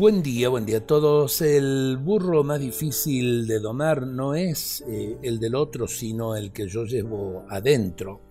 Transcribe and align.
Buen 0.00 0.22
día, 0.22 0.48
buen 0.48 0.64
día 0.64 0.78
a 0.78 0.86
todos. 0.86 1.42
El 1.42 1.98
burro 2.02 2.42
más 2.42 2.58
difícil 2.58 3.46
de 3.46 3.58
domar 3.58 4.06
no 4.06 4.34
es 4.34 4.82
eh, 4.88 5.18
el 5.20 5.38
del 5.38 5.54
otro, 5.54 5.86
sino 5.86 6.36
el 6.36 6.52
que 6.52 6.66
yo 6.68 6.86
llevo 6.86 7.44
adentro. 7.50 8.22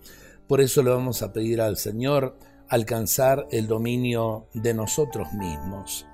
Por 0.48 0.60
eso 0.60 0.82
le 0.82 0.90
vamos 0.90 1.22
a 1.22 1.32
pedir 1.32 1.60
al 1.60 1.76
Señor 1.76 2.36
alcanzar 2.66 3.46
el 3.52 3.68
dominio 3.68 4.48
de 4.52 4.74
nosotros 4.74 5.32
mismos. 5.34 6.08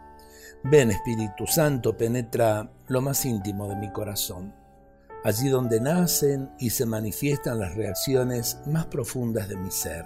Ven 0.63 0.91
Espíritu 0.91 1.47
Santo, 1.47 1.97
penetra 1.97 2.71
lo 2.89 3.01
más 3.01 3.25
íntimo 3.25 3.67
de 3.67 3.77
mi 3.77 3.91
corazón, 3.91 4.55
allí 5.25 5.49
donde 5.49 5.81
nacen 5.81 6.51
y 6.59 6.69
se 6.69 6.85
manifiestan 6.85 7.59
las 7.61 7.75
reacciones 7.75 8.61
más 8.67 8.85
profundas 8.89 9.49
de 9.49 9.57
mi 9.57 9.71
ser. 9.71 10.05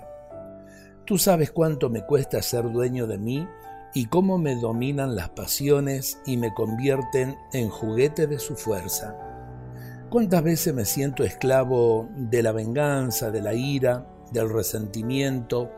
Tú 1.05 1.19
sabes 1.19 1.51
cuánto 1.51 1.91
me 1.91 2.07
cuesta 2.07 2.41
ser 2.41 2.71
dueño 2.71 3.09
de 3.09 3.19
mí 3.19 3.49
y 3.95 4.07
cómo 4.07 4.39
me 4.39 4.57
dominan 4.57 5.17
las 5.17 5.31
pasiones 5.31 6.21
y 6.27 6.37
me 6.37 6.55
convierten 6.55 7.37
en 7.53 7.69
juguete 7.69 8.27
de 8.27 8.39
su 8.39 8.55
fuerza. 8.55 9.17
¿Cuántas 10.11 10.43
veces 10.43 10.75
me 10.75 10.85
siento 10.85 11.25
esclavo 11.25 12.09
de 12.17 12.43
la 12.43 12.53
venganza, 12.53 13.31
de 13.31 13.43
la 13.43 13.55
ira, 13.55 14.07
del 14.33 14.51
resentimiento, 14.51 15.71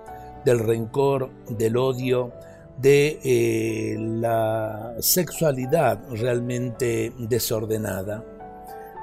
del 0.45 0.59
rencor, 0.59 1.31
del 1.49 1.77
odio, 1.77 2.33
de 2.79 3.21
eh, 3.23 3.97
la 3.99 4.95
sexualidad 5.01 6.01
realmente 6.11 7.13
desordenada, 7.19 8.25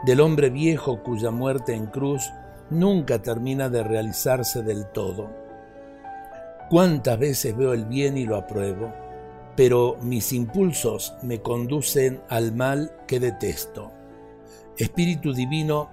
del 0.05 0.21
hombre 0.21 0.49
viejo 0.49 1.03
cuya 1.03 1.31
muerte 1.31 1.73
en 1.73 1.87
cruz 1.87 2.31
nunca 2.69 3.21
termina 3.21 3.69
de 3.69 3.83
realizarse 3.83 4.63
del 4.63 4.87
todo? 4.87 5.38
Cuántas 6.69 7.17
veces 7.17 7.57
veo 7.57 7.73
el 7.73 7.85
bien 7.85 8.15
y 8.15 8.25
lo 8.25 8.35
apruebo, 8.35 8.93
pero 9.55 9.97
mis 10.03 10.31
impulsos 10.33 11.15
me 11.23 11.41
conducen 11.41 12.21
al 12.29 12.53
mal 12.53 12.95
que 13.07 13.19
detesto. 13.19 13.91
Espíritu 14.77 15.33
Divino, 15.33 15.89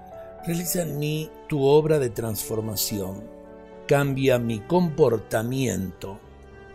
realiza 0.46 0.82
en 0.82 0.98
mí 0.98 1.30
tu 1.48 1.64
obra 1.64 1.98
de 1.98 2.10
transformación. 2.10 3.24
Cambia 3.88 4.38
mi 4.38 4.60
comportamiento, 4.60 6.20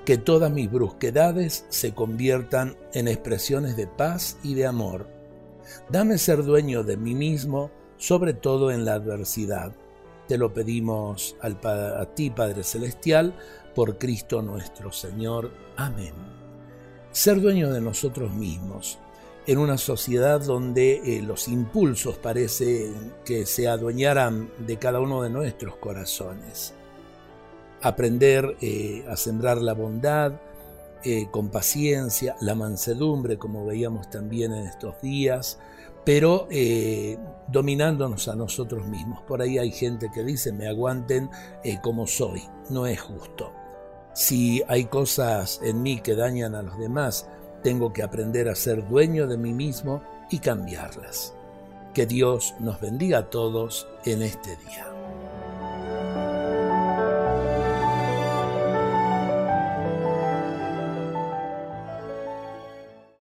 que 0.03 0.17
todas 0.17 0.51
mis 0.51 0.71
brusquedades 0.71 1.65
se 1.69 1.93
conviertan 1.93 2.75
en 2.93 3.07
expresiones 3.07 3.77
de 3.77 3.85
paz 3.85 4.37
y 4.41 4.55
de 4.55 4.65
amor. 4.65 5.07
Dame 5.89 6.17
ser 6.17 6.43
dueño 6.43 6.83
de 6.83 6.97
mí 6.97 7.13
mismo, 7.13 7.69
sobre 7.97 8.33
todo 8.33 8.71
en 8.71 8.83
la 8.83 8.95
adversidad. 8.95 9.73
Te 10.31 10.37
lo 10.37 10.53
pedimos 10.53 11.35
a 11.41 12.05
ti, 12.05 12.29
Padre 12.29 12.63
Celestial, 12.63 13.35
por 13.75 13.97
Cristo 13.97 14.41
nuestro 14.41 14.89
Señor. 14.89 15.51
Amén. 15.75 16.13
Ser 17.11 17.41
dueño 17.41 17.69
de 17.69 17.81
nosotros 17.81 18.33
mismos 18.33 18.97
en 19.45 19.57
una 19.57 19.77
sociedad 19.77 20.39
donde 20.39 21.17
eh, 21.17 21.21
los 21.21 21.49
impulsos 21.49 22.17
parece 22.17 22.93
que 23.25 23.45
se 23.45 23.67
adueñaran 23.67 24.49
de 24.65 24.77
cada 24.77 25.01
uno 25.01 25.21
de 25.21 25.31
nuestros 25.31 25.75
corazones. 25.75 26.75
Aprender 27.81 28.55
eh, 28.61 29.03
a 29.09 29.17
sembrar 29.17 29.57
la 29.57 29.73
bondad 29.73 30.39
eh, 31.03 31.27
con 31.29 31.49
paciencia, 31.49 32.37
la 32.39 32.55
mansedumbre, 32.55 33.37
como 33.37 33.65
veíamos 33.65 34.09
también 34.09 34.53
en 34.53 34.65
estos 34.65 35.01
días, 35.01 35.59
pero 36.05 36.47
dominándonos 37.51 38.27
a 38.27 38.35
nosotros 38.35 38.87
mismos. 38.87 39.21
Por 39.23 39.41
ahí 39.41 39.57
hay 39.57 39.71
gente 39.71 40.09
que 40.13 40.23
dice, 40.23 40.51
me 40.51 40.67
aguanten 40.67 41.29
como 41.81 42.07
soy, 42.07 42.43
no 42.69 42.85
es 42.87 43.01
justo. 43.01 43.51
Si 44.13 44.61
hay 44.67 44.85
cosas 44.85 45.59
en 45.63 45.81
mí 45.81 46.01
que 46.01 46.15
dañan 46.15 46.55
a 46.55 46.61
los 46.61 46.77
demás, 46.77 47.27
tengo 47.63 47.93
que 47.93 48.03
aprender 48.03 48.49
a 48.49 48.55
ser 48.55 48.87
dueño 48.87 49.27
de 49.27 49.37
mí 49.37 49.53
mismo 49.53 50.01
y 50.29 50.39
cambiarlas. 50.39 51.33
Que 51.93 52.05
Dios 52.05 52.55
nos 52.59 52.79
bendiga 52.79 53.19
a 53.19 53.29
todos 53.29 53.87
en 54.05 54.21
este 54.21 54.55
día. 54.57 55.00